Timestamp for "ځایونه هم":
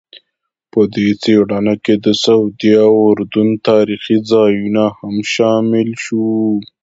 4.31-5.15